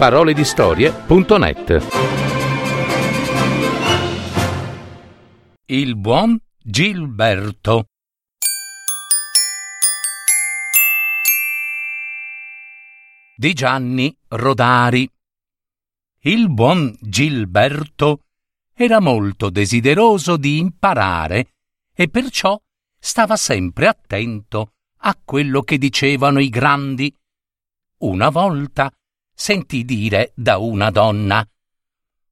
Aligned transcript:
www.paroledistorie.net 0.00 1.86
Il 5.66 5.94
buon 5.96 6.40
Gilberto. 6.56 7.84
Di 13.36 13.52
Gianni 13.52 14.16
Rodari. 14.28 15.06
Il 16.22 16.48
buon 16.50 16.96
Gilberto 16.98 18.22
era 18.72 19.00
molto 19.00 19.50
desideroso 19.50 20.38
di 20.38 20.56
imparare 20.58 21.56
e 21.92 22.08
perciò 22.08 22.58
stava 22.98 23.36
sempre 23.36 23.86
attento 23.86 24.72
a 25.02 25.14
quello 25.22 25.60
che 25.60 25.76
dicevano 25.76 26.38
i 26.38 26.48
grandi. 26.48 27.14
Una 27.98 28.30
volta 28.30 28.90
sentì 29.40 29.86
dire 29.86 30.32
da 30.34 30.58
una 30.58 30.90
donna 30.90 31.42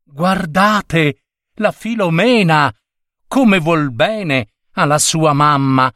Guardate 0.04 1.22
la 1.54 1.72
Filomena 1.72 2.70
come 3.26 3.58
vuol 3.60 3.92
bene 3.92 4.50
alla 4.72 4.98
sua 4.98 5.32
mamma. 5.32 5.90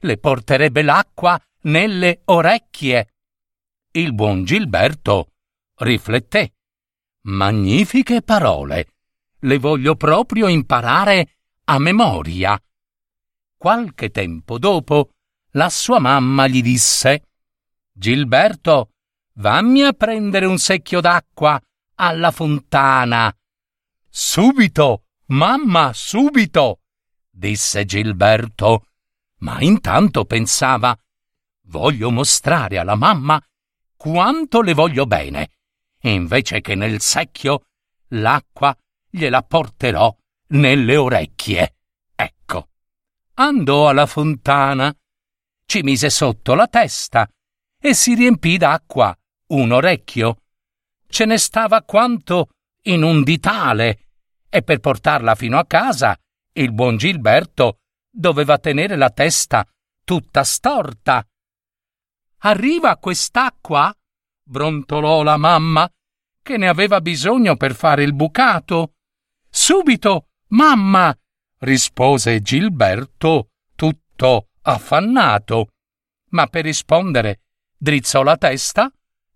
Le 0.00 0.18
porterebbe 0.18 0.82
l'acqua 0.82 1.40
nelle 1.62 2.20
orecchie. 2.26 3.14
Il 3.92 4.12
buon 4.12 4.44
Gilberto 4.44 5.32
rifletté. 5.76 6.52
Magnifiche 7.22 8.20
parole. 8.20 8.92
Le 9.38 9.58
voglio 9.58 9.96
proprio 9.96 10.46
imparare 10.46 11.38
a 11.64 11.78
memoria. 11.78 12.62
Qualche 13.56 14.10
tempo 14.10 14.58
dopo, 14.58 15.10
la 15.52 15.70
sua 15.70 15.98
mamma 15.98 16.46
gli 16.46 16.60
disse 16.60 17.28
Gilberto, 17.92 18.89
Vammi 19.40 19.82
a 19.84 19.94
prendere 19.94 20.44
un 20.44 20.58
secchio 20.58 21.00
d'acqua 21.00 21.58
alla 21.94 22.30
fontana. 22.30 23.34
Subito, 24.06 25.04
mamma, 25.28 25.92
subito, 25.94 26.80
disse 27.30 27.86
Gilberto. 27.86 28.88
Ma 29.38 29.58
intanto 29.62 30.26
pensava 30.26 30.94
voglio 31.68 32.10
mostrare 32.10 32.76
alla 32.76 32.96
mamma 32.96 33.42
quanto 33.96 34.60
le 34.60 34.74
voglio 34.74 35.06
bene. 35.06 35.52
Invece 36.02 36.60
che 36.60 36.74
nel 36.74 37.00
secchio, 37.00 37.64
l'acqua 38.08 38.76
gliela 39.08 39.42
porterò 39.42 40.14
nelle 40.48 40.96
orecchie. 40.96 41.76
Ecco. 42.14 42.68
Andò 43.36 43.88
alla 43.88 44.04
fontana, 44.04 44.94
ci 45.64 45.80
mise 45.80 46.10
sotto 46.10 46.52
la 46.52 46.66
testa 46.66 47.26
e 47.80 47.94
si 47.94 48.14
riempì 48.14 48.58
d'acqua 48.58 49.14
un 49.50 49.72
orecchio. 49.72 50.42
Ce 51.06 51.24
ne 51.24 51.38
stava 51.38 51.82
quanto 51.82 52.50
in 52.82 53.02
un 53.02 53.22
ditale, 53.22 54.06
e 54.48 54.62
per 54.62 54.80
portarla 54.80 55.34
fino 55.34 55.58
a 55.58 55.66
casa 55.66 56.16
il 56.52 56.72
buon 56.72 56.96
Gilberto 56.96 57.78
doveva 58.10 58.58
tenere 58.58 58.96
la 58.96 59.10
testa 59.10 59.66
tutta 60.04 60.42
storta. 60.42 61.24
Arriva 62.38 62.96
quest'acqua? 62.96 63.94
brontolò 64.42 65.22
la 65.22 65.36
mamma, 65.36 65.88
che 66.42 66.56
ne 66.56 66.68
aveva 66.68 67.00
bisogno 67.00 67.56
per 67.56 67.74
fare 67.74 68.02
il 68.02 68.14
bucato. 68.14 68.94
Subito, 69.48 70.30
mamma, 70.48 71.16
rispose 71.58 72.40
Gilberto, 72.40 73.50
tutto 73.76 74.48
affannato. 74.62 75.68
Ma 76.30 76.46
per 76.46 76.64
rispondere 76.64 77.42
drizzò 77.76 78.22
la 78.22 78.36
testa 78.36 78.92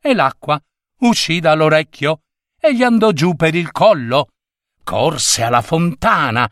e 0.07 0.13
l'acqua 0.13 0.63
uscì 1.01 1.41
dall'orecchio 1.41 2.21
e 2.61 2.75
gli 2.75 2.83
andò 2.83 3.11
giù 3.13 3.35
per 3.37 3.55
il 3.55 3.73
collo. 3.73 4.29
Corse 4.85 5.43
alla 5.43 5.63
fontana 5.63 6.47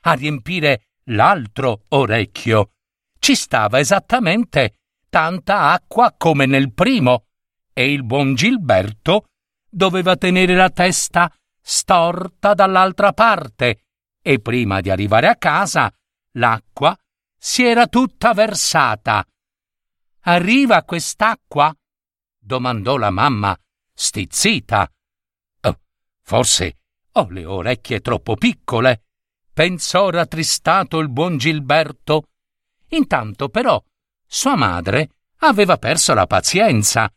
a 0.00 0.12
riempire 0.14 0.88
l'altro 1.04 1.82
orecchio. 1.90 2.72
Ci 3.16 3.36
stava 3.36 3.78
esattamente 3.78 4.78
tanta 5.08 5.70
acqua 5.70 6.12
come 6.18 6.46
nel 6.46 6.72
primo 6.72 7.26
e 7.72 7.92
il 7.92 8.02
buon 8.02 8.34
Gilberto 8.34 9.26
doveva 9.70 10.16
tenere 10.16 10.56
la 10.56 10.70
testa 10.70 11.32
storta 11.60 12.54
dall'altra 12.54 13.12
parte 13.12 13.84
e 14.20 14.40
prima 14.40 14.80
di 14.80 14.90
arrivare 14.90 15.28
a 15.28 15.36
casa 15.36 15.92
l'acqua 16.32 16.96
si 17.38 17.64
era 17.64 17.86
tutta 17.86 18.34
versata. 18.34 19.24
Arriva 20.22 20.82
quest'acqua? 20.82 21.72
Domandò 22.46 22.96
la 22.96 23.10
mamma, 23.10 23.58
stizzita. 23.92 24.88
Oh, 25.62 25.80
forse 26.22 26.78
ho 27.12 27.28
le 27.28 27.44
orecchie 27.44 28.00
troppo 28.00 28.36
piccole, 28.36 29.06
pensò 29.52 30.10
rattristato 30.10 30.98
il 30.98 31.08
buon 31.08 31.38
Gilberto. 31.38 32.28
Intanto 32.90 33.48
però 33.48 33.82
sua 34.24 34.54
madre 34.54 35.10
aveva 35.38 35.76
perso 35.76 36.14
la 36.14 36.26
pazienza. 36.26 37.12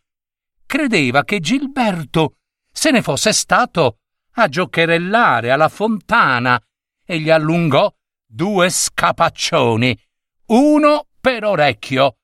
Credeva 0.66 1.24
che 1.24 1.40
Gilberto 1.40 2.38
se 2.72 2.90
ne 2.90 3.04
fosse 3.04 3.32
stato 3.32 4.00
a 4.34 4.48
giocherellare 4.48 5.52
alla 5.52 5.70
fontana 5.70 6.60
e 7.06 7.20
gli 7.20 7.30
allungò 7.30 7.94
due 8.26 8.70
scapaccioni, 8.70 10.00
uno 10.48 11.08
per 11.20 11.44
orecchio. 11.44 12.18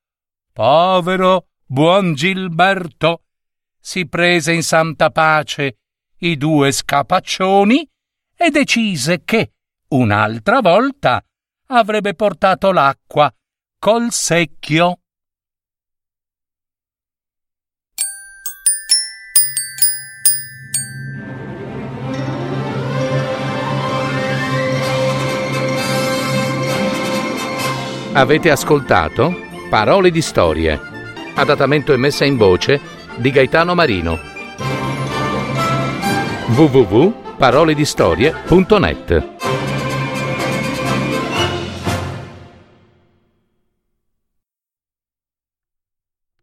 Povero 0.53 1.49
buon 1.67 2.13
Gilberto 2.13 3.23
si 3.79 4.07
prese 4.07 4.53
in 4.53 4.63
santa 4.63 5.09
pace 5.09 5.77
i 6.19 6.37
due 6.37 6.71
scapaccioni 6.71 7.87
e 8.35 8.49
decise 8.49 9.23
che 9.23 9.53
un'altra 9.89 10.61
volta 10.61 11.23
avrebbe 11.67 12.13
portato 12.13 12.71
l'acqua 12.71 13.33
col 13.79 14.11
secchio. 14.11 14.99
Avete 28.13 28.49
ascoltato 28.49 29.33
Parole 29.69 30.09
di 30.09 30.21
storie 30.21 30.94
adattamento 31.35 31.93
e 31.93 31.97
messa 31.97 32.25
in 32.25 32.37
voce 32.37 32.81
di 33.15 33.29
Gaetano 33.31 33.75
Marino. 33.75 34.19
www.paroledistorie.net 36.47 39.34